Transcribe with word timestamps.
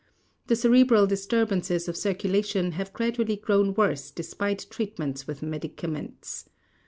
The 0.47 0.55
cerebral 0.55 1.05
disturbances 1.05 1.87
of 1.87 1.95
circulation 1.95 2.71
have 2.71 2.91
gradually 2.91 3.35
grown 3.35 3.75
worse 3.75 4.09
despite 4.09 4.65
treatments 4.71 5.27
with 5.27 5.43
medicaments. 5.43 6.49